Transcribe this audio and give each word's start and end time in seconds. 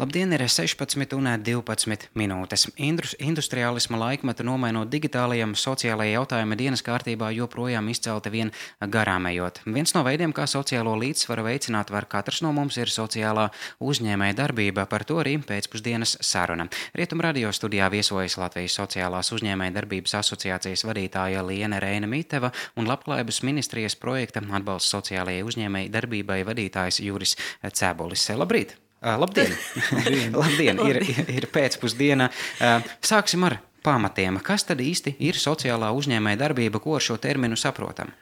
Labdien, 0.00 0.32
ir 0.32 0.40
16 0.48 1.12
un 1.12 1.26
12 1.44 2.06
minūtes. 2.16 2.62
Indus, 2.80 3.10
industriālisma 3.20 3.98
laikmetu 4.00 4.46
nomainot 4.48 4.88
digitālajiem, 4.88 5.52
sociālajiem 5.52 6.14
jautājumiem 6.14 6.56
dienas 6.56 6.82
kārtībā 6.86 7.28
joprojām 7.36 7.90
izcelti 7.92 8.32
vien 8.32 8.52
garām 8.80 9.28
ejot. 9.28 9.60
Viens 9.68 9.92
no 9.92 10.00
veidiem, 10.06 10.32
kā 10.32 10.48
sociālo 10.48 10.96
līdzsvaru 11.02 11.44
veicināt, 11.44 11.92
var 11.92 12.08
katrs 12.08 12.40
no 12.40 12.54
mums 12.56 12.80
ir 12.80 12.88
sociālā 12.88 13.50
uzņēmēja 13.76 14.40
darbība. 14.40 14.88
Par 14.88 15.04
to 15.04 15.20
arī 15.20 15.36
pēcpusdienas 15.36 16.16
saruna. 16.24 16.70
Rietum 16.96 17.20
radio 17.20 17.52
studijā 17.52 17.92
viesojas 17.92 18.40
Latvijas 18.40 18.80
sociālās 18.80 19.36
uzņēmēja 19.36 19.76
darbības 19.82 20.16
asociācijas 20.24 20.88
vadītāja 20.88 21.44
Liene 21.44 21.76
Reina 21.76 22.08
Miteva 22.08 22.54
un 22.80 22.88
Labklājības 22.88 23.44
ministrijas 23.44 24.00
projekta 24.00 24.40
atbalsts 24.48 24.96
sociālajai 24.96 25.44
uzņēmēja 25.44 25.98
darbībai 26.00 26.46
vadītājs 26.48 27.04
Juris 27.04 27.36
Cēbolis. 27.68 28.30
Labrīt! 28.32 28.80
Uh, 29.00 29.16
labdien! 29.22 29.52
labdien. 29.92 30.34
labdien. 30.36 30.80
Ir, 30.84 31.00
ir 31.32 31.48
pēcpusdiena. 31.52 32.28
Uh, 32.60 32.88
sāksim 33.00 33.46
ar 33.48 33.56
pamatiem. 33.84 34.36
Kas 34.44 34.66
tad 34.68 34.82
īsti 34.84 35.14
ir 35.24 35.38
sociālā 35.40 35.88
uzņēmēja 35.96 36.42
darbība, 36.42 36.82
ko 36.84 36.98
ar 36.98 37.04
šo 37.04 37.16
terminu 37.20 37.56
saprotam? 37.56 38.12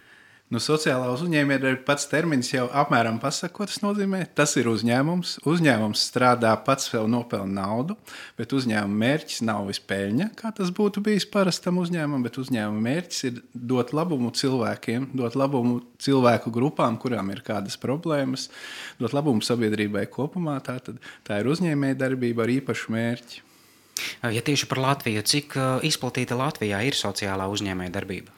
Nu, 0.49 0.57
sociālā 0.65 1.11
uzņēmējdarbība 1.13 1.85
pats 1.85 2.07
termins 2.09 2.49
jau 2.55 2.63
apmēram 2.81 3.19
pasaka, 3.21 3.53
ko 3.53 3.67
tas 3.69 3.83
nozīmē. 3.83 4.23
Tas 4.33 4.55
ir 4.57 4.71
uzņēmums. 4.71 5.35
Uzņēmums 5.45 6.05
strādā 6.09 6.55
pats 6.65 6.89
sev 6.89 7.05
nopelna 7.13 7.67
naudu, 7.67 7.99
bet 8.39 8.55
uzņēmuma 8.57 9.03
mērķis 9.03 9.43
nav 9.45 9.67
vispēļņa, 9.69 10.31
kā 10.39 10.55
tas 10.57 10.73
būtu 10.73 11.03
bijis 11.05 11.29
parastam 11.29 11.83
uzņēmumam, 11.83 12.25
bet 12.25 12.41
uzņēmuma 12.41 12.81
mērķis 12.87 13.29
ir 13.29 13.43
dot 13.53 13.93
labumu 13.93 14.33
cilvēkiem, 14.41 15.11
dot 15.21 15.37
labumu 15.37 15.83
cilvēku 16.01 16.55
grupām, 16.57 16.97
kurām 16.97 17.29
ir 17.35 17.45
kādas 17.45 17.77
problēmas, 17.83 18.49
dot 18.97 19.13
labumu 19.13 19.45
sabiedrībai 19.45 20.07
kopumā. 20.09 20.57
Tā, 20.65 20.79
tad, 20.81 20.97
tā 21.29 21.43
ir 21.43 21.53
uzņēmējdarbība 21.53 22.47
ar 22.47 22.55
īpašu 22.57 22.97
mērķi. 22.97 23.45
Ja 24.33 24.41
tieši 24.41 24.65
par 24.71 24.81
Latviju, 24.81 25.29
cik 25.29 25.61
izplatīta 25.85 26.41
Latvijā 26.41 26.81
ir 26.89 26.97
sociālā 26.97 27.53
uzņēmējdarbība? 27.53 28.33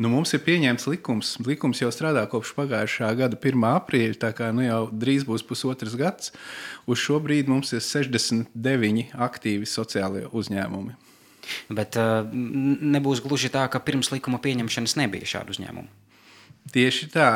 Nu, 0.00 0.08
mums 0.08 0.32
ir 0.36 0.42
pieņemts 0.44 0.86
likums. 0.88 1.34
Likums 1.44 1.82
jau 1.82 1.90
strādā 1.92 2.22
kopš 2.30 2.54
pagājušā 2.56 3.10
gada 3.18 3.36
1. 3.36 3.64
aprīļa, 3.72 4.18
tā 4.22 4.30
kā 4.36 4.48
nu, 4.54 4.62
jau 4.64 4.82
drīz 4.92 5.26
būs 5.28 5.44
pusotrs 5.44 5.96
gads. 5.98 6.32
Uz 6.88 7.02
šo 7.02 7.18
brīdi 7.24 7.52
mums 7.52 7.74
ir 7.76 7.82
69 7.84 9.10
aktīvi 9.18 9.68
sociālie 9.68 10.26
uzņēmumi. 10.30 10.96
Bet 11.72 11.98
uh, 11.98 12.22
nebūs 12.30 13.22
gluži 13.24 13.50
tā, 13.52 13.66
ka 13.72 13.82
pirms 13.82 14.12
likuma 14.14 14.40
pieņemšanas 14.42 14.96
nebija 15.00 15.28
šādu 15.34 15.56
uzņēmumu. 15.56 15.88
Tieši 16.70 17.10
tā, 17.10 17.28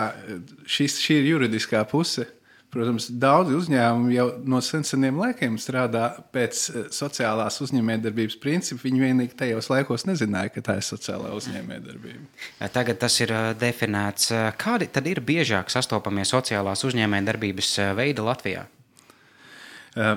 Šis, 0.69 0.99
šī 1.03 1.21
ir 1.23 1.31
juridiskā 1.35 1.83
puse. 1.91 2.29
Protams, 2.75 3.06
daudzi 3.22 3.55
uzņēmumi 3.55 4.17
jau 4.17 4.27
no 4.50 4.58
seniem 4.64 5.20
laikiem 5.22 5.55
strādā 5.62 6.08
pēc 6.34 6.62
eh, 6.72 6.86
sociālās 6.94 7.61
uzņēmējdarbības 7.62 8.36
principa. 8.42 8.83
Viņi 8.89 9.05
vienīgi 9.05 9.39
tajos 9.39 9.70
laikos 9.70 10.06
nezināja, 10.08 10.50
ka 10.56 10.64
tā 10.67 10.78
ir 10.80 10.86
sociālā 10.86 11.30
uzņēmējdarbība. 11.39 12.27
Tagad 12.75 12.98
tas 13.05 13.19
ir 13.22 13.34
eh, 13.34 13.50
definēts. 13.61 14.33
Kādi 14.58 14.91
tad 14.91 15.06
ir 15.11 15.22
biežāk 15.22 15.70
sastopamie 15.70 16.27
sociālās 16.27 16.83
uzņēmējdarbības 16.89 17.75
eh, 17.78 17.92
veidi 18.00 18.27
Latvijā? 18.27 18.67
Uh, 19.95 20.17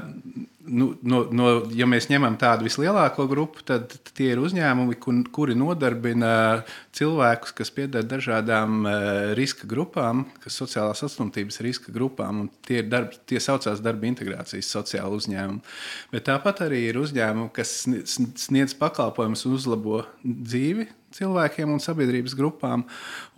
nu, 0.67 0.89
no, 1.01 1.21
no, 1.31 1.47
ja 1.75 1.87
mēs 1.89 2.09
ņemam 2.11 2.37
tādu 2.39 2.67
vislielāko 2.67 3.25
grupu, 3.29 3.63
tad 3.67 3.93
tie 4.17 4.31
ir 4.33 4.41
uzņēmumi, 4.43 4.97
kur, 5.01 5.21
kuri 5.33 5.55
nodarbina 5.57 6.31
cilvēkus, 6.97 7.55
kas 7.57 7.73
pieder 7.73 8.05
dažādām 8.07 8.83
uh, 8.83 8.97
riska 9.37 9.69
grupām, 9.69 10.25
kas 10.43 10.59
sociālās 10.61 11.03
atstumtības 11.07 11.61
riska 11.65 11.95
grupām. 11.95 12.47
Tie, 12.67 12.81
darb, 12.85 13.15
tie 13.29 13.41
saucās 13.43 13.81
darba 13.83 14.09
integrācijas 14.09 14.71
sociāla 14.77 15.17
uzņēmumi. 15.17 15.63
Bet 16.13 16.27
tāpat 16.29 16.65
arī 16.67 16.85
ir 16.91 17.01
uzņēmumi, 17.01 17.53
kas 17.55 17.79
sniedz 18.47 18.77
pakalpojumus 18.77 19.47
un 19.47 19.57
uzlabo 19.57 20.03
dzīvi 20.23 20.89
cilvēkiem 21.17 21.71
un 21.71 21.81
sabiedrības 21.81 22.35
grupām. 22.37 22.83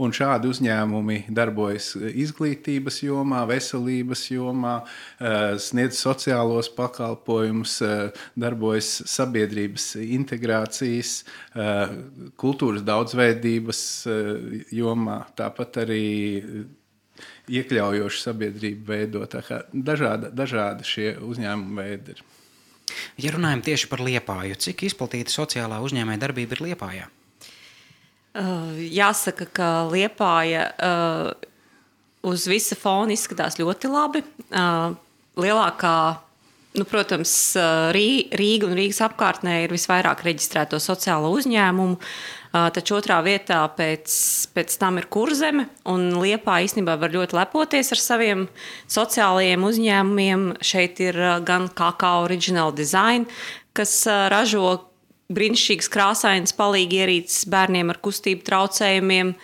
Un 0.02 0.14
šādi 0.16 0.50
uzņēmumi 0.50 1.22
darbojas 1.36 1.92
izglītības 1.96 3.02
jomā, 3.06 3.46
veselības 3.50 4.26
jomā, 4.34 4.76
eh, 5.20 5.58
sniedz 5.58 6.00
sociālos 6.00 6.70
pakalpojumus, 6.76 7.19
eh, 7.86 8.24
darbojas 8.40 8.90
sabiedrības 9.10 9.92
integrācijas, 10.02 11.14
eh, 11.54 11.94
kultūras 12.40 12.86
daudzveidības 12.88 13.82
jomā. 14.76 15.20
Tāpat 15.36 15.84
arī 15.86 16.06
iekļaujošu 17.50 18.24
sabiedrību 18.24 18.86
veidot. 18.86 19.38
Dažādi, 19.74 20.32
dažādi 20.36 20.88
šie 20.88 21.14
uzņēmumi 21.20 21.82
veidi 21.84 22.16
ir. 22.16 22.24
Ja 23.22 23.34
runājam 23.36 23.62
tieši 23.66 23.90
par 23.92 24.02
liepāju, 24.06 24.58
cik 24.58 24.88
izplatīta 24.88 25.34
sociālā 25.34 25.78
uzņēmējdarbība 25.86 26.58
ir 26.58 26.64
liepājā? 26.70 27.10
Uh, 28.40 28.78
jāsaka, 28.78 29.48
ka 29.54 29.68
Liepāja 29.90 30.68
uh, 30.78 31.32
uz 32.30 32.46
visa 32.50 32.78
fona 32.78 33.14
izskatās 33.16 33.58
ļoti 33.60 33.90
labi. 33.90 34.22
Uh, 34.50 34.94
lielākā, 35.40 35.96
nu, 36.78 36.86
protams, 36.86 37.32
Rīga 37.96 38.68
un 38.68 38.76
Rīgas 38.78 39.02
apkārtnē 39.08 39.64
ir 39.64 39.74
visvairāk 39.74 40.22
reģistrēto 40.28 40.78
sociālo 40.82 41.32
uzņēmumu, 41.38 41.98
taču 42.74 42.98
otrā 42.98 43.20
vietā 43.26 43.62
pēc, 43.78 44.14
pēc 44.56 44.76
tam 44.82 45.00
ir 45.02 45.08
kurzeme. 45.12 45.68
Liepā 45.86 46.60
īstenībā 46.66 46.98
var 47.02 47.14
ļoti 47.14 47.38
lepoties 47.38 47.94
ar 47.94 48.02
saviem 48.02 48.46
sociālajiem 48.90 49.66
uzņēmumiem. 49.70 50.46
Šeit 50.66 51.02
ir 51.06 51.20
gan 51.46 51.70
kakao 51.74 52.24
original 52.28 52.74
design, 52.76 53.28
kas 53.78 54.02
ražo 54.34 54.78
brīnišķīgas 55.30 55.92
krāsainas 55.94 56.56
palīgi 56.58 57.04
ierīces 57.04 57.46
bērniem 57.50 57.94
ar 57.94 58.02
kustību 58.02 58.46
traucējumiem. 58.48 59.36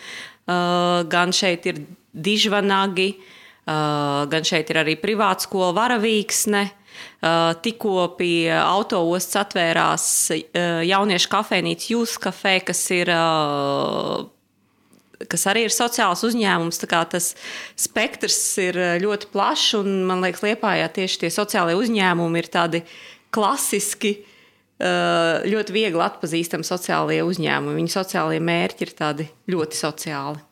Gan 1.10 1.34
šeit 1.34 1.66
ir 1.70 1.84
dižvanagi, 2.14 3.12
gan 3.66 4.46
šeit 4.46 4.70
ir 4.74 4.82
arī 4.82 4.98
privātskola 5.02 5.74
varavīksne. 5.78 6.66
Uh, 7.26 7.54
tikko 7.66 8.08
pie 8.20 8.52
autoostas 8.60 9.42
atvērās 9.46 10.06
jauniešu 10.86 11.32
kafejnīca 11.32 11.92
Jūsu 11.96 12.22
kafē, 12.28 12.60
kas 12.68 12.84
ir 12.94 13.12
kas 15.32 15.46
arī 15.50 15.66
ir 15.68 15.74
sociāls 15.74 16.24
uzņēmums. 16.28 16.82
Tas 16.86 17.32
spektrs 17.80 18.40
ir 18.64 18.80
ļoti 19.04 19.30
plašs, 19.34 19.76
un 19.80 20.04
man 20.10 20.24
liekas, 20.26 20.44
Lietpājā 20.46 20.90
tieši 21.00 21.26
tie 21.26 21.34
sociālie 21.34 21.78
uzņēmumi 21.80 22.42
ir 22.42 22.50
tādi 22.52 22.84
klasiski 23.36 24.16
uh, 24.20 25.44
ļoti 25.48 25.76
viegli 25.76 26.04
atpazīstami 26.06 26.68
sociālie 26.68 27.22
uzņēmumi. 27.28 27.80
Viņu 27.82 27.96
sociālie 27.96 28.42
mērķi 28.44 28.88
ir 28.88 28.94
tādi 28.98 29.30
ļoti 29.52 29.80
sociāli. 29.80 30.44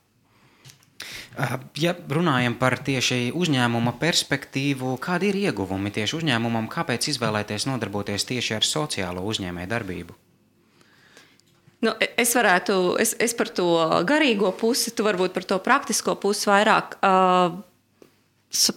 Ja 1.82 1.96
runājam 2.14 2.56
par 2.60 2.78
tieši 2.86 3.32
uzņēmuma 3.36 3.96
perspektīvu, 4.02 4.94
kādi 5.04 5.32
ir 5.32 5.40
ieguvumi 5.50 5.92
tieši 5.94 6.20
uzņēmumam, 6.20 6.70
kāpēc 6.72 7.10
izvēlēties 7.12 7.66
nodarboties 7.68 8.28
tieši 8.30 8.60
ar 8.60 8.68
sociālo 8.68 9.26
uzņēmēju 9.32 9.72
darbību? 9.72 10.18
Nu, 11.84 11.92
es 12.00 12.32
varētu, 12.38 12.96
es, 13.02 13.12
es 13.20 13.34
par 13.36 13.50
to 13.52 13.68
garīgo 14.08 14.54
pusi, 14.56 14.94
tu 14.96 15.04
varbūt 15.04 15.34
par 15.36 15.48
to 15.50 15.60
praktisko 15.64 16.16
pusi 16.22 16.48
vairāk. 16.48 16.96
Uh, 17.04 17.58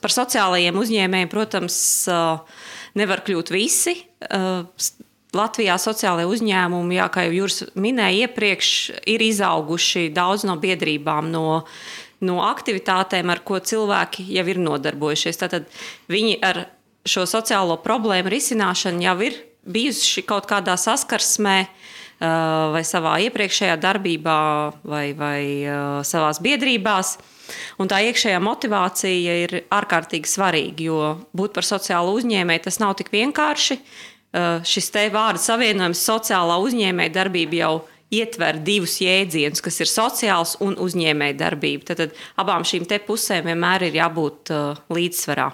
par 0.03 0.15
sociālajiem 0.15 0.79
uzņēmējiem, 0.81 1.31
protams, 1.31 1.77
uh, 2.11 2.41
nevar 2.99 3.23
kļūt 3.27 3.53
visi. 3.55 4.01
Uh, 4.27 4.67
Latvijā 5.37 5.77
sociālajie 5.79 6.31
uzņēmumi, 6.33 6.97
jā, 6.97 7.07
kā 7.13 7.27
jau 7.27 7.35
Jūras 7.43 7.61
minēja 7.77 8.27
iepriekš, 8.27 8.71
ir 9.11 9.25
izauguši 9.27 10.09
daudz 10.17 10.47
no 10.49 10.57
biedrībām, 10.63 11.29
no, 11.31 11.63
no 12.25 12.39
aktivitātēm, 12.47 13.29
ar 13.33 13.43
ko 13.45 13.59
cilvēki 13.61 14.25
jau 14.37 14.47
ir 14.49 14.63
nodarbojušies. 14.63 15.43
Tad 15.43 15.69
viņi 16.13 16.39
ar 16.47 16.65
šo 17.07 17.27
sociālo 17.29 17.77
problēmu 17.85 18.33
risināšanu 18.33 19.05
jau 19.05 19.17
ir 19.27 19.39
bijuši 19.67 20.25
kaut 20.27 20.49
kādā 20.51 20.77
saskarsmē 20.79 21.59
vai 22.73 22.81
savā 22.87 23.19
iepriekšējā 23.27 23.77
darbībā 23.83 24.41
vai, 24.89 25.07
vai 25.13 25.41
savā 26.07 26.31
biedrībās. 26.41 27.17
Un 27.79 27.91
tā 27.91 28.01
iekšējā 28.09 28.39
motivācija 28.43 29.35
ir 29.45 29.59
ārkārtīgi 29.71 30.31
svarīga, 30.31 30.87
jo 30.89 31.11
būt 31.37 31.55
par 31.55 31.67
sociālu 31.69 32.17
uzņēmēju 32.19 32.65
tas 32.65 32.81
nav 32.83 32.97
tik 32.99 33.13
vienkārši. 33.13 33.79
Šis 34.67 34.91
te 34.93 35.05
vārdu 35.13 35.41
savienojums 35.45 36.03
sociālā 36.09 36.57
uzņēmēja 36.65 37.15
darbība 37.15 37.61
jau 37.61 37.75
ietver 38.15 38.61
divus 38.63 38.99
jēdzienus, 39.03 39.63
kas 39.65 39.81
ir 39.83 39.91
sociāls 39.91 40.57
un 40.65 40.77
uzņēmēja 40.83 41.39
darbība. 41.43 41.91
Tad, 41.91 42.03
tad 42.05 42.43
abām 42.43 42.67
šīm 42.67 42.87
pusēm 43.07 43.51
vienmēr 43.51 43.89
ir 43.89 44.01
jābūt 44.03 44.53
uh, 44.55 44.83
līdzsvarā. 44.93 45.51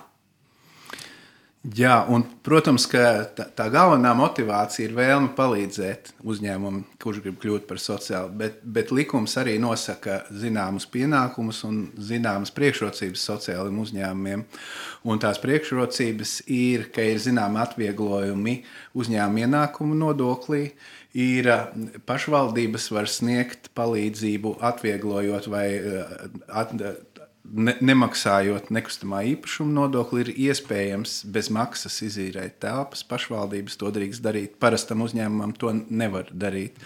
Jā, 1.62 2.00
un, 2.11 2.25
protams, 2.43 2.88
ka 2.91 3.23
tā, 3.38 3.44
tā 3.55 3.69
galvenā 3.70 4.11
motivācija 4.19 4.88
ir 4.88 4.97
vēlme 4.97 5.29
palīdzēt 5.37 6.09
uzņēmumam, 6.26 6.81
kurš 6.99 7.20
grib 7.23 7.37
kļūt 7.38 7.69
par 7.69 7.79
sociālu, 7.79 8.32
bet, 8.41 8.56
bet 8.67 8.91
likums 8.91 9.37
arī 9.38 9.55
nosaka 9.62 10.25
zināmus 10.35 10.88
pienākumus 10.91 11.61
un 11.69 11.76
zināmas 12.03 12.50
priekšrocības 12.56 13.29
sociālajiem 13.31 13.79
uzņēmumiem. 13.79 14.43
Un 15.06 15.23
tās 15.23 15.38
priekšrocības 15.44 16.35
ir, 16.50 16.88
ka 16.91 17.06
ir 17.06 17.23
zināmi 17.23 17.62
atvieglojumi 17.62 18.56
uzņēmuma 18.99 19.47
ienākumu 19.47 20.00
nodoklī, 20.03 20.65
ir 21.15 21.47
pašvaldības 22.11 22.91
var 22.91 23.06
sniegt 23.06 23.70
palīdzību, 23.79 24.56
atvieglojot 24.67 25.47
vai 25.53 25.67
at, 26.49 26.75
ne, 27.44 27.75
nemaksājot 27.83 28.71
nekustamā 28.75 29.23
īpašuma 29.33 29.75
nodokli, 29.77 30.25
ir 30.25 30.31
iespējams 30.49 31.19
bez 31.35 31.50
maksas 31.55 31.99
izīrēt 32.06 32.59
telpas. 32.62 33.05
Pašvaldības 33.09 33.79
to 33.81 33.91
drīkst 33.94 34.25
darīt. 34.25 34.56
Parastam 34.62 35.05
uzņēmumam 35.06 35.55
to 35.59 35.75
nevar 35.91 36.31
darīt. 36.33 36.79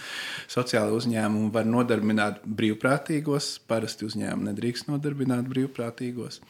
Sociāli 0.53 0.97
uzņēmumi 0.97 1.53
var 1.55 1.69
nodarbināt 1.69 2.43
brīvprātīgos, 2.47 3.57
parasti 3.69 4.09
uzņēmumi 4.09 4.53
nedrīkst 4.53 4.91
nodarbināt 4.91 5.49
brīvprātīgos. 5.53 6.43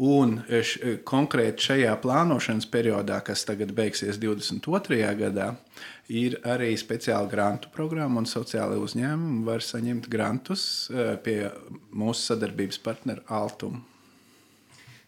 Un 0.00 0.38
š, 0.48 0.96
konkrēti 1.04 1.68
šajā 1.68 1.92
plānošanas 2.00 2.64
periodā, 2.72 3.18
kas 3.24 3.44
tagad 3.44 3.74
beigsies 3.76 4.16
22. 4.16 5.02
gadā, 5.18 5.50
ir 6.08 6.38
arī 6.48 6.72
speciāla 6.80 7.28
grantu 7.28 7.68
programma, 7.74 8.22
un 8.22 8.28
sociālai 8.28 8.80
uzņēmumi 8.80 9.44
var 9.44 9.64
saņemt 9.64 10.08
grantus 10.08 10.64
eh, 10.88 11.14
pie 11.20 11.38
mūsu 11.92 12.32
sadarbības 12.32 12.80
partnera 12.82 13.26
Altuma. 13.28 13.84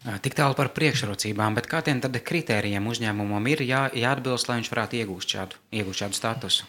Tik 0.04 0.34
tālu 0.36 0.52
par 0.52 0.68
priekšrocībām, 0.76 1.54
bet 1.56 1.64
kādiem 1.64 2.02
tad 2.04 2.18
kritērijiem 2.20 2.84
uzņēmumam 2.92 3.46
ir 3.48 3.62
jā, 3.64 3.86
jāatbilst, 3.96 4.50
lai 4.50 4.58
viņš 4.58 4.68
varētu 4.74 4.98
iegūt 5.00 5.28
šādu, 5.32 5.60
iegūt 5.80 6.02
šādu 6.02 6.18
statusu? 6.18 6.66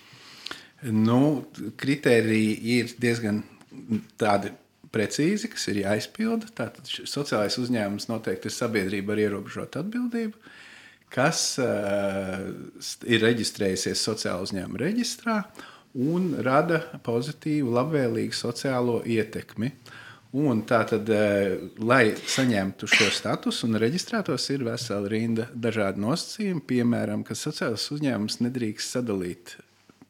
Nu, 0.88 1.44
kritēriji 1.76 2.54
ir 2.78 2.94
diezgan 3.02 3.42
tādi 4.16 4.54
precīzi, 4.96 5.50
kas 5.52 5.68
ir 5.72 5.82
jāizpilda. 5.84 6.50
Tātad 6.56 6.88
sociālais 6.88 7.58
uzņēmums 7.62 8.10
noteikti 8.12 8.50
ir 8.50 8.56
sabiedrība 8.56 9.16
ar 9.16 9.24
ierobežotu 9.26 9.82
atbildību, 9.82 10.40
kas 11.14 11.44
uh, 11.62 12.48
ir 13.08 13.24
reģistrējusies 13.26 14.06
sociālā 14.08 14.46
uzņēmuma 14.46 14.82
reģistrā 14.86 15.42
un 16.06 16.34
rada 16.44 16.82
pozitīvu, 17.06 17.76
labvēlīgu 17.76 18.36
sociālo 18.36 19.02
ietekmi. 19.04 19.72
Un 20.36 20.66
tātad, 20.68 21.08
uh, 21.16 21.70
lai 21.80 22.16
saņemtu 22.20 22.90
šo 22.92 23.12
statusu 23.16 23.70
un 23.70 23.80
reģistrētos, 23.80 24.50
ir 24.52 24.66
vesela 24.68 25.12
rinda 25.12 25.48
dažādu 25.54 26.04
nosacījumu. 26.08 26.66
Piemēram, 26.68 27.24
ka 27.28 27.38
sociālais 27.40 27.88
uzņēmums 27.96 28.42
nedrīkst 28.44 28.98
sadalīt 28.98 29.56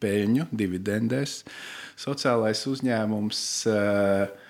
peļņu 0.02 0.48
dividendēs. 0.50 1.38
Sociālais 1.96 2.66
uzņēmums 2.68 3.44
uh, 3.70 4.26
Eh, 4.26 4.45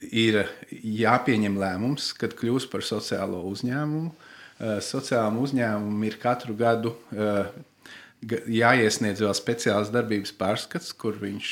ir 0.00 0.42
jāpieņem 0.70 1.56
lēmums, 1.60 2.12
kad 2.18 2.34
kļūs 2.36 2.68
par 2.72 2.84
sociālo 2.84 3.42
uzņēmumu. 3.50 4.12
Eh, 4.56 4.78
sociālam 4.84 5.40
uzņēmumam 5.42 6.04
ir 6.08 6.18
katru 6.20 6.56
gadu 6.56 6.94
eh, 7.12 7.48
jāiesniedz 8.26 9.20
vēl 9.20 9.34
speciāls 9.36 9.92
darbības 9.92 10.32
pārskats, 10.36 10.94
kur 10.96 11.18
viņš 11.20 11.50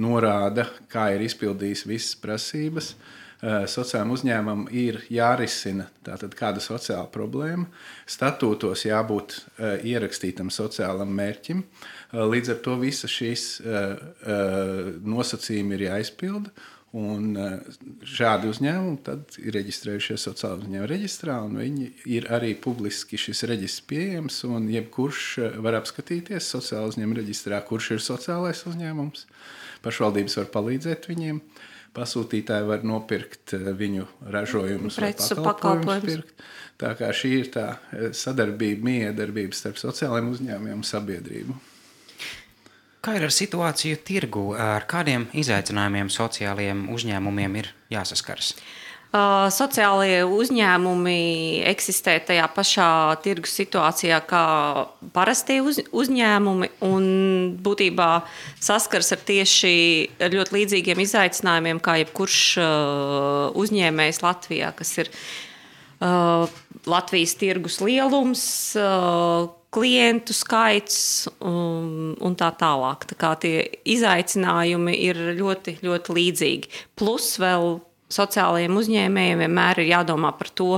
norāda, 0.00 0.64
kā 0.90 1.10
ir 1.14 1.26
izpildījis 1.26 1.84
visas 1.86 2.16
prasības. 2.18 2.94
Sociālajam 3.40 4.10
uzņēmumam 4.12 4.66
ir 4.76 4.98
jārisina 5.08 5.86
tātad, 6.04 6.34
kāda 6.36 6.60
sociāla 6.60 7.06
problēma. 7.12 7.70
Statūtos 8.04 8.84
jābūt 8.84 9.38
ierakstītam 9.88 10.50
sociālam 10.52 11.14
mērķim. 11.16 11.62
Līdz 12.12 12.52
ar 12.52 12.58
to 12.66 12.74
visas 12.82 13.14
šīs 13.14 13.46
nosacījumi 15.08 15.78
ir 15.78 15.86
jāizpilda. 15.86 16.52
Un 17.00 17.36
šādi 18.02 18.48
uzņēmumi 18.50 19.14
ir 19.46 19.54
reģistrējušies 19.54 20.24
sociālajā 20.26 20.64
uzņēmuma 20.64 20.88
reģistrā, 20.90 21.36
un 21.46 21.60
viņi 21.62 21.86
ir 22.10 22.26
arī 22.34 22.50
publiski 22.58 23.14
šis 23.14 23.44
reģistrs 23.46 23.86
pieejams. 23.86 24.40
Jebkurš 24.74 25.28
var 25.62 25.78
apskatīties 25.78 26.50
sociālajā 26.50 26.96
uzņēmuma 26.96 27.20
reģistrā, 27.22 27.62
kurš 27.68 27.92
ir 27.94 28.02
sociālais 28.02 28.64
uzņēmums. 28.66 29.22
Pašvaldības 29.86 30.40
var 30.42 30.50
palīdzēt 30.58 31.06
viņiem. 31.14 31.38
Pasūtītāji 31.96 32.66
var 32.68 32.84
nopirkt 32.86 33.56
viņu 33.78 34.06
ražojumus, 34.30 34.98
preču 35.00 35.40
pakalpojumus. 35.42 36.28
Tā 36.80 36.92
kā 36.96 37.10
šī 37.14 37.30
ir 37.40 37.50
tā 37.52 37.64
sadarbība, 38.16 38.86
miedarbība 38.86 39.56
starp 39.58 39.80
sociālajiem 39.80 40.30
uzņēmumiem 40.30 40.78
un 40.78 40.86
sabiedrību. 40.86 41.56
Kā 43.00 43.16
ir 43.16 43.24
ar 43.26 43.32
situāciju 43.34 43.98
tirgu? 44.06 44.44
Ar 44.60 44.84
kādiem 44.88 45.26
izaicinājumiem 45.40 46.12
sociālajiem 46.12 46.86
uzņēmumiem 46.94 47.58
ir 47.62 47.72
jāsaskaras? 47.92 48.54
Uh, 48.54 48.89
sociālie 49.10 50.20
uzņēmumi 50.22 51.64
eksistē 51.66 52.14
tajā 52.28 52.46
pašā 52.54 52.90
tirgus 53.24 53.56
situācijā 53.58 54.20
kā 54.30 54.44
parastie 55.16 55.58
uz, 55.66 55.80
uzņēmumi, 55.90 56.70
un 56.86 57.08
būtībā 57.58 58.10
saskars 58.62 59.10
ar 59.16 59.24
tieši 59.26 59.74
ļoti 60.20 60.56
līdzīgiem 60.60 61.02
izaicinājumiem 61.02 61.82
kā 61.82 61.98
jebkurš 62.04 62.40
uh, 62.62 63.58
uzņēmējs 63.58 64.22
Latvijā, 64.22 64.70
kas 64.78 64.94
ir 65.02 65.10
uh, 65.10 66.46
Latvijas 66.86 67.34
tirgus 67.36 67.80
lielums, 67.82 68.44
klientu 69.70 70.34
skaits 70.34 71.28
un, 71.44 72.14
un 72.14 72.38
tā 72.38 72.48
tālāk. 72.58 73.04
Tā 73.18 73.34
tie 73.42 73.66
izaicinājumi 73.84 74.96
ir 75.10 75.20
ļoti, 75.38 75.80
ļoti 75.84 76.16
līdzīgi. 76.16 76.74
Plus 76.98 77.34
vēl 77.42 77.80
sociālajiem 78.10 78.78
uzņēmējiem 78.80 79.44
vienmēr 79.44 79.82
ir 79.82 79.92
jādomā 79.94 80.32
par 80.38 80.50
to, 80.54 80.70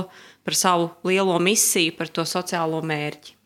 par 0.43 0.57
savu 0.57 0.91
lielo 1.07 1.37
misiju, 1.41 1.95
par 1.97 2.11
to 2.13 2.25
sociālo 2.27 2.81
mērķi. 2.85 3.39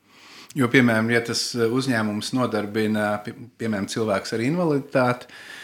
Jo, 0.58 0.70
piemēram, 0.74 1.12
ja 1.14 1.22
tas 1.22 1.52
uzņēmums 1.54 2.32
nodarbina 2.34 3.12
piemēram, 3.60 3.86
cilvēks 3.92 4.34
ar 4.34 4.44
invaliditāti, 4.46 5.28
Eh, 5.28 5.57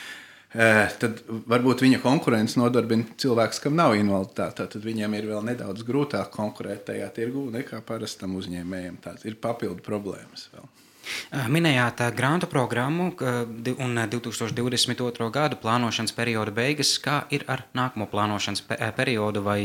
tad 0.53 1.23
varbūt 1.50 1.81
viņa 1.85 2.00
konkurence 2.03 2.59
nodarbina 2.61 3.17
cilvēks, 3.17 3.61
kam 3.63 3.77
nav 3.79 3.95
invaliditāte. 3.97 4.67
Tad 4.75 4.85
viņiem 4.85 5.17
ir 5.17 5.31
vēl 5.31 5.41
nedaudz 5.50 5.85
grūtāk 5.88 6.29
konkurēt 6.35 6.85
tajā 6.91 7.09
tirgu 7.15 7.47
nekā 7.53 7.81
parastam 7.88 8.38
uzņēmējam. 8.38 9.01
Tās 9.03 9.25
ir 9.25 9.39
papildu 9.41 9.81
problēmas. 9.85 10.50
Vēl. 10.53 10.69
Eh, 11.03 11.47
minējāt 11.51 12.05
eh, 12.05 12.11
grantu 12.15 12.47
programmu 12.47 13.09
un 13.11 14.00
2022. 14.07 15.29
gadu 15.33 15.59
plānošanas 15.59 16.15
perioda 16.15 16.53
beigas. 16.56 16.95
Kā 17.03 17.23
ir 17.33 17.44
ar 17.51 17.65
nākamo 17.75 18.07
plānošanas 18.11 18.63
periodu, 18.95 19.44
vai 19.44 19.61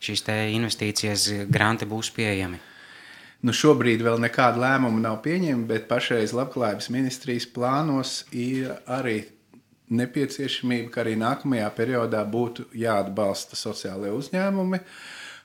šīs 0.00 0.24
investīcijas 0.56 1.28
granti 1.50 1.88
būs 1.90 2.12
pieejami? 2.16 2.60
Nu, 3.40 3.54
šobrīd 3.56 4.02
vēl 4.04 4.18
nekāda 4.20 4.60
lēmuma 4.60 5.00
nav 5.00 5.22
pieņemta, 5.24 5.68
bet 5.68 5.86
pašreiz 5.88 6.34
Labklājības 6.36 6.90
ministrijas 6.92 7.46
plānos 7.48 8.24
ir 8.36 8.74
arī 8.84 9.22
nepieciešamība, 9.90 10.90
ka 10.94 11.02
arī 11.04 11.16
nākamajā 11.20 11.70
periodā 11.76 12.22
būtu 12.28 12.68
jāatbalsta 12.78 13.58
sociālai 13.58 14.12
uzņēmumi. 14.16 14.82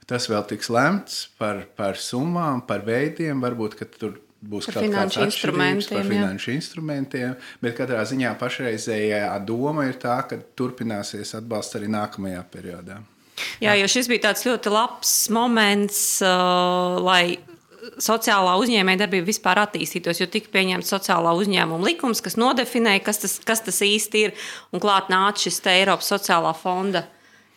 Tas 0.06 0.28
vēl 0.30 0.44
tiks 0.46 0.70
lemts 0.70 1.24
par, 1.40 1.64
par 1.78 1.98
summām, 1.98 2.62
par 2.68 2.86
veidiem. 2.86 3.42
Varbūt 3.42 3.80
tur 3.98 4.20
būs 4.46 4.70
par 4.70 4.78
kaut 4.78 4.94
kāds 4.94 5.18
atšķirības 5.26 5.90
par 5.90 6.06
finanšu 6.06 6.52
jā. 6.52 6.60
instrumentiem, 6.60 7.34
bet 7.64 7.76
katrā 7.80 8.04
ziņā 8.06 8.36
pašreizējā 8.42 9.34
doma 9.48 9.88
ir 9.90 9.98
tā, 10.02 10.20
ka 10.30 10.38
turpināsies 10.58 11.34
atbalsts 11.40 11.80
arī 11.80 11.90
nākamajā 11.96 12.46
periodā. 12.54 13.02
Jā, 13.64 13.74
jo 13.76 13.88
šis 13.92 14.08
bija 14.12 14.30
tāds 14.30 14.46
ļoti 14.48 14.72
labs 14.72 15.16
moments, 15.34 16.00
uh, 16.24 16.96
lai 17.04 17.38
sociālā 18.02 18.56
uzņēmējdarbība 18.62 19.28
vispār 19.30 19.62
attīstītos, 19.66 20.22
jo 20.22 20.28
tika 20.32 20.52
pieņemts 20.54 20.92
sociālā 20.94 21.34
uzņēmuma 21.40 21.88
likums, 21.88 22.22
kas 22.26 22.38
nodefinēja, 22.40 23.04
kas 23.06 23.22
tas, 23.24 23.38
kas 23.46 23.64
tas 23.66 23.82
īsti 23.86 24.26
ir. 24.28 24.36
Un 24.76 24.84
klāt 24.84 25.12
nāca 25.14 25.46
šis 25.48 25.62
Eiropas 25.72 26.12
sociālā 26.14 26.54
fonda 26.58 27.06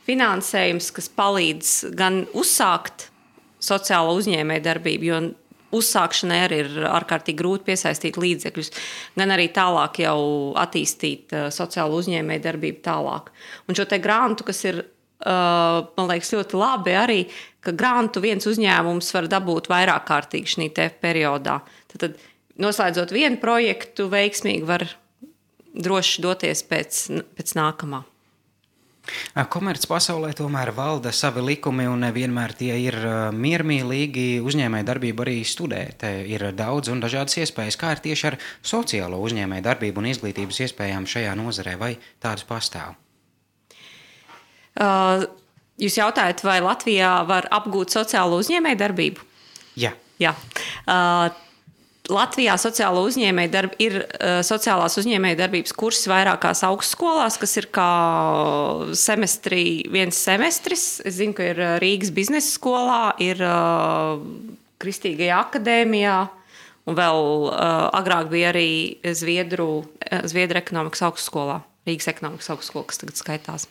finansējums, 0.08 0.92
kas 0.96 1.10
palīdz 1.12 1.74
gan 1.98 2.22
uzsākt 2.36 3.08
sociālo 3.62 4.14
uzņēmējdarbību, 4.20 5.08
jo 5.08 5.20
uzsākšanai 5.78 6.38
arī 6.46 6.60
ir 6.64 6.84
ārkārtīgi 6.88 7.38
grūti 7.38 7.66
piesaistīt 7.68 8.16
līdzekļus, 8.20 8.70
gan 9.18 9.34
arī 9.34 9.50
tālāk 9.52 10.00
jau 10.04 10.20
attīstīt 10.60 11.34
uh, 11.34 11.48
sociālo 11.52 11.98
uzņēmējdarbību 12.00 12.80
tālāk. 12.86 13.28
Un 13.68 13.76
šo 13.76 13.84
te 13.90 14.00
grantu, 14.00 14.46
kas 14.48 14.64
ir 14.68 14.80
man 15.24 16.10
liekas, 16.10 16.32
ļoti 16.36 16.58
labi 16.58 16.94
arī, 16.98 17.20
ka 17.64 17.74
grantu 17.76 18.22
viens 18.24 18.46
uzņēmums 18.46 19.14
var 19.16 19.30
dabūt 19.30 19.70
vairāk 19.70 20.06
kārtīgi 20.08 20.54
šajā 20.54 20.90
periodā. 21.02 21.58
Tad, 21.90 22.04
tad, 22.04 22.20
noslēdzot 22.62 23.14
vienu 23.14 23.40
projektu, 23.42 24.08
veiksmīgi 24.12 24.68
var 24.68 24.86
droši 25.78 26.22
doties 26.24 26.62
pēc, 26.66 27.02
pēc 27.38 27.58
nākamā. 27.58 28.04
Komerc 29.48 29.86
pasaulē 29.88 30.34
tomēr 30.36 30.68
valda 30.76 31.14
savi 31.16 31.40
likumi, 31.40 31.86
un 31.88 32.02
nevienmēr 32.04 32.52
tie 32.58 32.74
ir 32.82 32.98
miermīlīgi. 33.32 34.26
Uzņēmēja 34.44 34.88
darbību 34.90 35.24
arī 35.24 35.38
studēt. 35.48 36.04
Ir 36.28 36.50
daudz 36.52 36.92
un 36.92 37.00
dažādas 37.00 37.40
iespējas. 37.40 37.80
Kā 37.80 37.94
ir 37.96 38.04
tieši 38.04 38.30
ar 38.34 38.38
sociālo 38.60 39.22
uzņēmēju 39.24 39.64
darbību 39.70 40.04
un 40.04 40.12
izglītības 40.12 40.64
iespējām 40.68 41.08
šajā 41.08 41.36
nozarē, 41.40 41.78
vai 41.80 41.94
tādas 42.20 42.44
pastāv? 42.48 42.98
Uh, 44.78 45.26
jūs 45.82 45.98
jautājat, 45.98 46.44
vai 46.46 46.60
Latvijā 46.62 47.18
var 47.28 47.48
apgūt 47.54 47.94
sociālo 47.94 48.38
uzņēmēju 48.42 48.78
darbību? 48.78 49.28
Jā. 49.78 49.92
Jā. 50.22 50.34
Uh, 50.86 51.28
Latvijā 52.08 52.54
sociālo 52.56 53.02
uzņēmēju 53.04 53.50
darb, 53.52 53.74
ir 53.82 53.98
uh, 54.00 54.38
sociālās 54.46 54.96
uzņēmēju 55.00 55.38
darbības 55.38 55.74
kursi 55.76 56.08
vairākās 56.08 56.64
augstskolās, 56.64 57.36
kas 57.40 57.56
ir 57.60 57.68
kā 57.74 57.88
semestrī 58.96 59.64
viens 59.92 60.16
semestris. 60.16 60.86
Es 61.04 61.18
zinu, 61.20 61.36
ka 61.36 61.50
ir 61.50 61.62
Rīgas 61.82 62.14
biznesa 62.16 62.48
skolā, 62.48 63.02
ir 63.22 63.42
uh, 63.44 64.16
Kristīgajā 64.80 65.42
akadēmijā, 65.44 66.18
un 66.88 66.96
vēl 66.96 67.24
uh, 67.50 67.88
agrāk 67.98 68.32
bija 68.32 68.54
arī 68.54 68.70
Zviedru, 69.12 69.84
Zviedru 70.30 70.62
ekonomikas 70.62 71.04
augstskolā, 71.10 71.60
Rīgas 71.88 72.08
ekonomikas 72.14 72.54
augstskola, 72.56 72.88
kas 72.88 73.04
tagad 73.04 73.20
skaitās. 73.20 73.68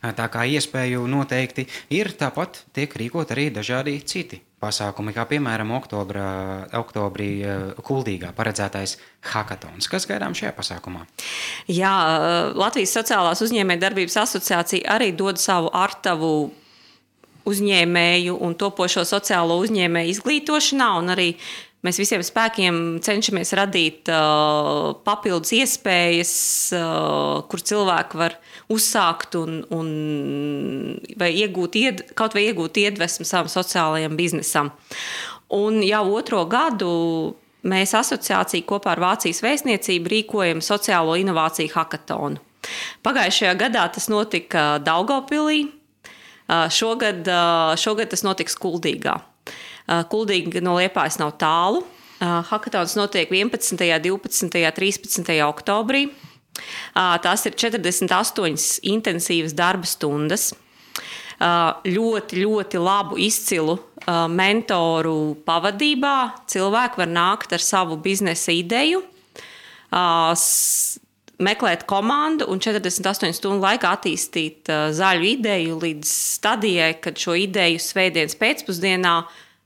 Tā 0.00 0.28
kā 0.32 0.44
iespēju 0.48 1.06
noteikti 1.10 1.66
ir, 1.96 2.12
tāpat 2.18 2.64
tiek 2.76 2.94
rīkot 3.02 3.32
arī 3.34 3.48
dažādi 3.54 3.98
citi 4.04 4.40
pasākumi, 4.60 5.14
kā 5.16 5.24
piemēram 5.28 5.72
oktobra, 5.72 6.24
oktobrī 6.76 7.30
Kuldīgā 7.80 8.34
paredzētais 8.36 8.98
hackathons. 9.32 9.88
Kas 9.88 10.04
gaidām 10.10 10.36
šajā 10.36 10.52
pasākumā? 10.56 11.06
Jā, 11.72 11.94
Latvijas 12.52 12.92
Sociālās 12.98 13.40
uzņēmējdarbības 13.46 14.18
asociācija 14.24 14.98
arī 14.98 15.14
dod 15.16 15.40
savu 15.40 15.72
artavu 15.72 16.34
uzņēmēju 17.48 18.36
un 18.44 18.54
topošo 18.60 19.06
sociālo 19.08 19.56
uzņēmēju 19.64 20.14
izglītošanā 20.14 20.90
un 21.00 21.14
arī 21.16 21.28
Mēs 21.80 21.96
visiem 21.96 22.20
spēkiem 22.20 22.74
cenšamies 23.00 23.54
radīt 23.56 24.10
uh, 24.12 24.90
papildus 25.00 25.54
iespējas, 25.56 26.32
uh, 26.76 27.38
kur 27.48 27.62
cilvēki 27.64 28.20
var 28.20 28.36
uzsākt 28.68 29.38
un, 29.40 29.62
un 29.72 29.88
vai 31.16 31.30
iegūt, 31.40 31.78
ied, 31.80 32.02
kaut 32.18 32.36
vai 32.36 32.44
iegūt 32.50 32.82
iedvesmu 32.82 33.24
savam 33.24 33.48
sociālajam 33.48 34.18
biznesam. 34.18 34.68
Un 35.56 35.80
jau 35.80 36.02
otro 36.18 36.42
gadu 36.52 36.90
mēs 37.64 37.96
asociācija 37.96 38.68
kopā 38.68 38.92
ar 38.92 39.00
Vācijas 39.06 39.40
vēstniecību 39.44 40.12
rīkojam 40.12 40.60
sociālo 40.64 41.16
inovāciju 41.20 41.72
hackathonu. 41.72 42.44
Pagājušajā 43.00 43.56
gadā 43.56 43.86
tas 43.88 44.10
notika 44.12 44.74
Daugopilī, 44.84 45.64
uh, 45.64 46.68
šogad, 46.68 47.24
uh, 47.24 47.72
šogad 47.80 48.12
tas 48.12 48.28
notiks 48.28 48.60
Kuldīgā. 48.60 49.16
Kuldīgi 50.10 50.62
no 50.62 50.76
Liepājas 50.78 51.18
nav 51.18 51.34
tālu. 51.40 51.82
Hackathons 52.20 52.94
notiek 52.98 53.30
11., 53.32 53.80
12., 54.04 54.50
13. 54.76 55.30
oktobrī. 55.46 56.06
Tās 56.94 57.46
ir 57.48 57.54
48 57.56 58.80
intensīvas 58.90 59.54
darba 59.56 59.88
stundas. 59.88 60.50
Ļoti, 61.40 62.42
ļoti 62.42 62.80
labu, 62.82 63.16
izcilu 63.16 63.78
mentoru 64.28 65.36
pavadībā 65.46 66.16
cilvēki 66.50 67.00
var 67.00 67.08
nākt 67.08 67.54
ar 67.56 67.64
savu 67.64 67.96
biznesa 68.04 68.52
ideju, 68.52 69.00
meklēt 71.40 71.86
komandu 71.88 72.44
un 72.52 72.60
48 72.60 73.32
stundu 73.38 73.64
laikā 73.64 73.94
attīstīt 73.96 74.68
zaļu 74.68 75.30
ideju 75.30 75.78
līdz 75.80 76.12
stadijai, 76.36 76.92
kad 77.00 77.16
šo 77.16 77.38
ideju 77.46 77.80
svētdienas 77.80 78.36
pēcpusdienā 78.36 79.14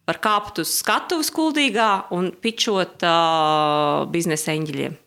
var 0.08 0.20
kāpt 0.22 0.60
uz 0.62 0.72
skatuves 0.80 1.30
kuldīgā 1.34 2.10
un 2.14 2.30
pičot 2.32 3.04
uh, 3.06 4.04
biznesa 4.12 4.52
eņģeļiem. 4.54 5.00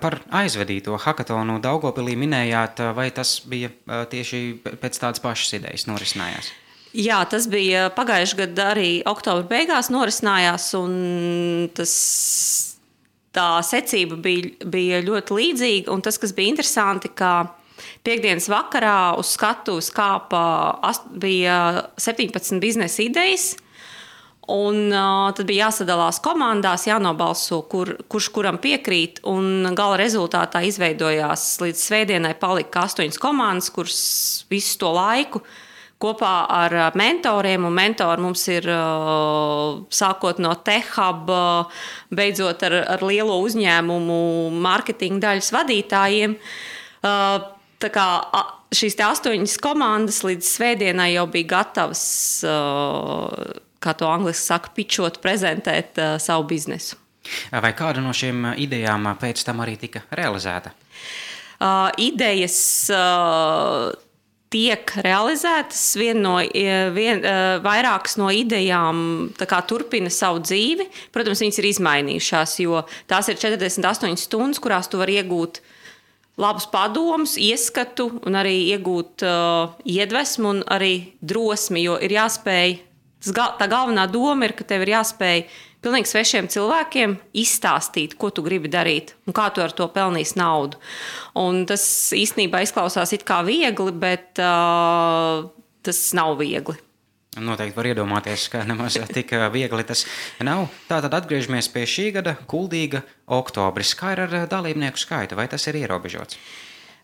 Par 0.00 0.16
aizvedīto 0.32 0.96
hackathonu 0.96 1.58
Daugopilī 1.60 2.14
minējāt, 2.16 2.80
vai 2.96 3.10
tas 3.12 3.36
bija 3.44 3.68
tieši 4.08 4.40
pēc 4.64 5.00
tādas 5.02 5.20
pašas 5.20 5.58
idejas 5.58 5.84
norisinājās? 5.90 6.48
Jā, 6.96 7.22
tas 7.28 7.46
bija 7.52 7.86
pagājušajā 7.96 8.38
gadā 8.46 8.70
arī 8.74 8.90
oktobra 9.08 9.44
beigās 9.48 9.88
norisinājās, 9.92 10.70
un 10.76 10.94
tas, 11.76 11.92
tā 13.32 13.46
secība 13.64 14.16
bija, 14.20 14.52
bija 14.68 15.00
ļoti 15.04 15.36
līdzīga. 15.38 15.92
Un 15.92 16.04
tas, 16.04 16.20
kas 16.20 16.32
bija 16.36 16.52
interesanti, 16.52 17.08
ka 17.16 17.52
piekdienas 18.04 18.48
vakarā 18.52 19.14
uz 19.20 19.32
skatuves 19.36 19.88
kāpa 19.94 20.42
bija 21.20 21.56
17 22.00 22.60
biznesa 22.60 23.04
idejas, 23.04 23.54
Un, 24.50 24.88
uh, 24.90 25.28
tad 25.36 25.46
bija 25.46 25.68
jāsadalās 25.68 26.18
komandās, 26.22 26.88
jānobalso, 26.88 27.60
kur, 27.70 27.92
kurš 28.10 28.32
kuram 28.34 28.58
piekrīt. 28.58 29.20
Gala 29.22 29.98
rezultātā 30.00 30.64
izveidojās 30.66 31.44
līdz 31.62 31.84
svētdienai 31.86 32.34
palika 32.40 32.82
astoņas 32.88 33.20
komandas, 33.22 33.70
kuras 33.70 34.00
visu 34.50 34.80
to 34.82 34.90
laiku 34.96 35.44
kopā 36.02 36.32
ar 36.50 36.74
mentoriem. 36.98 37.68
Un 37.68 37.78
mentori 37.78 38.24
mums 38.24 38.42
ir 38.50 38.66
uh, 38.66 39.78
sākot 39.94 40.42
no 40.42 40.56
TechHub, 40.58 41.30
uh, 41.30 41.82
beidzot 42.10 42.66
ar, 42.66 42.80
ar 42.96 43.06
lielo 43.06 43.38
uzņēmumu 43.46 44.20
mārketinga 44.58 45.28
daļas 45.28 45.54
vadītājiem. 45.54 46.38
Uh, 47.02 47.36
kā 47.82 48.08
šīs 48.74 48.98
astoņas 49.06 49.60
komandas 49.62 50.22
līdz 50.26 50.50
svētdienai 50.56 51.12
jau 51.14 51.28
bija 51.30 51.54
gatavas. 51.58 52.02
Uh, 52.42 53.70
kā 53.82 53.94
to 53.98 54.08
angļuiski 54.10 54.46
saka, 54.46 54.72
pičot, 54.76 55.20
prezentēt 55.24 56.00
uh, 56.00 56.16
savu 56.22 56.48
biznesu. 56.50 56.98
Vai 57.52 57.70
kāda 57.78 58.02
no 58.02 58.14
šīm 58.16 58.52
idejām 58.58 59.06
pēc 59.20 59.44
tam 59.46 59.62
arī 59.62 59.76
tika 59.78 60.02
realizēta? 60.10 60.72
Uh, 61.62 61.92
idejas 62.02 62.56
uh, 62.90 63.92
tiek 64.52 64.92
realizētas. 65.04 65.82
Viena 66.00 66.22
no, 66.24 66.32
vien, 66.96 67.22
uh, 67.22 67.58
vairākas 67.62 68.18
no 68.18 68.30
idejām 68.34 69.30
turpina 69.70 70.10
savu 70.10 70.42
dzīvi. 70.42 70.88
Protams, 71.14 71.44
viņas 71.44 71.60
ir 71.62 71.70
izmainījušās, 71.70 72.56
jo 72.64 72.82
tās 73.10 73.30
ir 73.30 73.38
48 73.38 74.18
stundas, 74.18 74.62
kurās 74.62 74.90
tu 74.90 74.98
vari 75.00 75.20
iegūt 75.20 75.62
labus 76.42 76.66
padomus, 76.72 77.36
ieskatu 77.38 78.08
un 78.26 78.38
arī 78.40 78.56
iegūt 78.72 79.22
uh, 79.26 79.76
iedvesmu 79.86 80.56
un 80.56 80.62
arī 80.66 80.94
drosmi, 81.20 81.84
jo 81.86 81.98
ir 82.02 82.16
jāspēj 82.16 82.80
gal, 83.30 83.54
tā 83.60 83.68
galvenā 83.70 84.08
doma 84.10 84.48
ir, 84.48 84.56
ka 84.58 84.66
tev 84.66 84.82
ir 84.82 84.96
jāspēj 84.96 85.44
pilnīgi 85.82 86.10
svešiem 86.10 86.48
cilvēkiem 86.50 87.16
izstāstīt, 87.38 88.16
ko 88.18 88.30
tu 88.34 88.44
gribi 88.46 88.70
darīt 88.70 89.14
un 89.26 89.36
kā 89.36 89.48
tu 89.54 89.62
ar 89.62 89.74
to 89.74 89.88
pelnīsi 89.92 90.38
naudu. 90.40 90.80
Un 91.38 91.64
tas 91.70 91.84
īstenībā 92.16 92.62
izklausās 92.66 93.14
it 93.14 93.26
kā 93.28 93.42
viegli, 93.46 93.94
bet 93.94 94.42
uh, 94.42 95.50
tas 95.86 96.00
nav 96.18 96.38
viegli. 96.42 96.78
Noteikti 97.32 97.78
var 97.78 97.86
iedomāties, 97.88 98.50
ka 98.52 98.60
nemaz 98.68 98.98
tik 99.08 99.30
viegli 99.54 99.86
tas 99.88 100.04
nav. 100.44 100.66
Tātad 100.90 101.14
atgriežamies 101.16 101.70
pie 101.72 101.86
šī 101.88 102.10
gada 102.18 102.34
kuldīga 102.48 103.00
oktobris. 103.32 103.94
Kā 103.96 104.12
ir 104.12 104.26
ar 104.26 104.34
dalībnieku 104.50 105.00
skaitu? 105.00 105.38
Vai 105.38 105.48
tas 105.48 105.64
ir 105.70 105.80
ierobežots? 105.80 106.36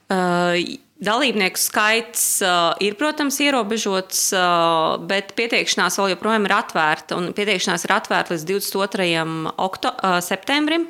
Uh, 0.08 0.56
Dalībnieku 0.98 1.54
skaits 1.62 2.42
uh, 2.42 2.74
ir, 2.82 2.96
protams, 2.98 3.36
ierobežots, 3.38 4.32
uh, 4.34 4.98
bet 5.06 5.30
pieteikšanās 5.38 5.94
vēl 6.00 6.08
joprojām 6.16 6.42
ir 6.48 6.54
atvērta. 6.56 7.14
Pieteikšanās 7.38 7.86
ir 7.86 7.92
atvērta 7.94 8.34
līdz 8.34 8.42
22. 8.48 9.52
Okto, 9.62 9.92
uh, 9.94 10.18
septembrim. 10.26 10.88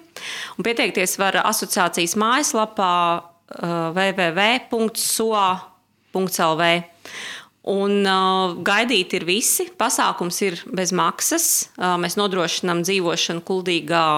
Un 0.57 0.65
pieteikties 0.65 1.19
var 1.21 1.37
asociācijas 1.43 2.17
mājaslapā 2.17 2.95
uh, 3.21 3.93
www.soa.lv. 3.93 4.81
Un 7.69 8.01
uh, 8.01 8.57
gaidīt 8.65 9.13
ir 9.21 9.29
visi. 9.29 9.69
Pasākums 9.77 10.41
ir 10.49 10.57
bez 10.73 10.89
maksas. 10.97 11.69
Uh, 11.77 12.01
mēs 12.01 12.17
nodrošinām 12.17 12.81
dzīvošanu 12.89 13.45
kuldīgā 13.45 14.09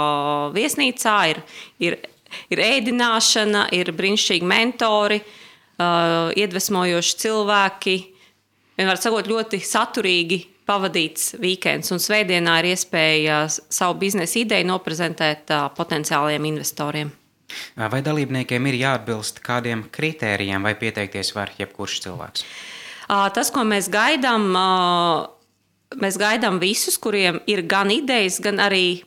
viesnīcā, 0.54 1.18
ir, 1.34 1.42
ir, 1.82 1.98
ir 2.46 2.58
ēdināšana, 2.70 3.74
ir 3.74 3.90
brīnišķīgi 3.90 4.46
mentori. 4.54 5.18
Uh, 5.26 5.38
iedvesmojoši 6.36 7.18
cilvēki. 7.24 7.96
Vienmēr 8.78 9.00
sakot, 9.00 9.28
ļoti 9.28 9.60
saturīgi 9.64 10.40
pavadīts 10.70 11.34
weekends, 11.42 11.90
un 11.94 12.00
svētdienā 12.02 12.60
ir 12.60 12.70
iespēja 12.74 13.42
savu 13.50 13.98
biznesa 14.00 14.38
ideju 14.42 14.68
noprezentēt 14.70 15.50
uh, 15.54 15.66
potenciālajiem 15.76 16.46
investoriem. 16.52 17.10
Vai 17.74 17.98
dalībniekiem 18.06 18.68
ir 18.70 18.78
jāatbilst 18.84 19.40
kādiem 19.42 19.82
kritērijiem, 19.90 20.62
vai 20.62 20.76
pieteikties 20.78 21.32
var 21.34 21.50
jebkurš 21.58 21.98
cilvēks? 22.06 22.44
Uh, 23.10 23.26
tas, 23.34 23.50
ko 23.50 23.64
mēs 23.66 23.90
gaidām, 23.90 24.46
uh, 24.54 25.96
mēs 25.98 26.18
gaidām 26.20 26.60
visus, 26.62 26.98
kuriem 27.02 27.40
ir 27.50 27.64
gan 27.66 27.90
idejas, 27.90 28.38
gan 28.42 28.62
arī 28.62 29.02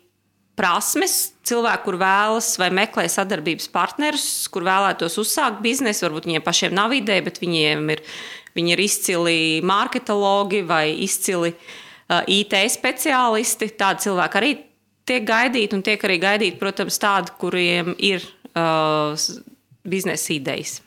prasmes, 0.60 1.33
cilvēki, 1.48 1.84
kur 1.86 1.98
vēlas 2.02 2.52
vai 2.62 2.70
meklē 2.74 3.06
sadarbības 3.12 3.70
partnerus, 3.74 4.28
kur 4.52 4.66
vēlētos 4.68 5.18
uzsākt 5.22 5.64
biznesu. 5.64 6.08
Varbūt 6.08 6.28
viņiem 6.30 6.46
pašiem 6.46 6.76
nav 6.76 6.96
ideja, 6.96 7.26
bet 7.26 7.42
viņiem 7.44 7.90
ir, 7.96 8.04
viņi 8.58 8.76
ir 8.76 8.84
izcili 8.84 9.40
marketologi 9.66 10.64
vai 10.68 10.86
izcili 11.06 11.54
uh, 11.56 12.22
IT 12.28 12.56
speciālisti. 12.76 13.74
Tādi 13.80 14.08
cilvēki 14.08 14.40
arī 14.42 14.54
tiek 15.10 15.28
gaidīti 15.28 15.78
un 15.78 15.84
tiek 15.86 16.08
arī 16.08 16.20
gaidīti, 16.24 16.60
protams, 16.62 17.00
tādi, 17.02 17.36
kuriem 17.40 17.96
ir 18.00 18.24
uh, 18.54 19.16
biznesa 19.84 20.36
idejas. 20.36 20.83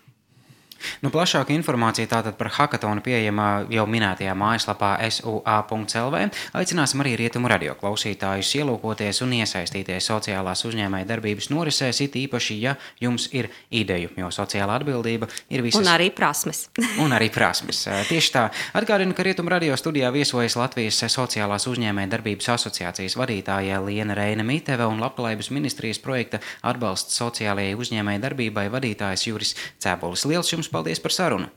Nu, 1.05 1.11
plašāka 1.15 1.55
informācija 1.55 2.09
tātad 2.11 2.37
par 2.39 2.51
hackathonu 2.57 3.03
pieejama 3.05 3.67
jau 3.73 3.87
minētajā 3.91 4.35
mājaslapā 4.39 4.97
SUA.CLV. 5.07 6.23
Aicināsim 6.57 7.03
arī 7.05 7.17
rietumu 7.21 7.51
radio 7.51 7.77
klausītājus 7.79 8.53
ielūkoties 8.61 9.23
un 9.27 9.37
iesaistīties 9.41 10.11
sociālās 10.11 10.65
uzņēmēja 10.69 11.09
darbības 11.09 11.51
norisēs, 11.53 12.03
it 12.05 12.17
īpaši, 12.23 12.59
ja 12.63 12.77
jums 13.03 13.29
ir 13.37 13.51
ideju, 13.71 14.13
jo 14.17 14.31
sociāla 14.35 14.79
atbildība 14.81 15.29
ir 15.53 15.65
visas. 15.67 15.81
Un 15.81 15.91
arī 15.93 16.11
prasmes. 16.15 16.67
un 17.05 17.15
arī 17.17 17.31
prasmes. 17.35 17.85
Tieši 18.09 18.33
tā. 18.35 18.47
Atgādinu, 18.79 19.15
ka 19.17 19.27
rietumu 19.27 19.53
radio 19.53 19.77
studijā 19.79 20.11
viesojas 20.15 20.57
Latvijas 20.59 21.03
sociālās 21.13 21.69
uzņēmēja 21.71 22.13
darbības 22.17 22.51
asociācijas 22.57 23.17
vadītāja 23.19 23.81
Liena 23.85 24.17
Reina 24.17 24.47
Miteve 24.47 24.87
un 24.89 25.01
Labklājības 25.03 25.51
ministrijas 25.55 26.01
projekta 26.03 26.41
atbalsts 26.67 27.19
sociālajai 27.21 27.77
uzņēmēja 27.79 28.23
darbībai 28.27 28.67
vadītājs 28.73 29.27
Juris 29.29 29.55
Cēbolis. 29.83 30.27
Liels 30.29 30.53
jums 30.53 30.71
paldies 30.77 31.01
par 31.01 31.13
sarunu! 31.13 31.49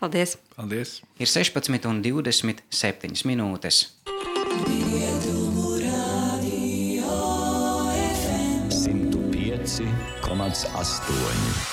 Paldies! 0.00 0.38
Paldies! 0.56 1.00
Ir 1.18 1.26
16 1.26 1.86
un 1.90 2.02
27 2.02 3.26
minūtes. 3.26 3.84
105,8 10.22 11.71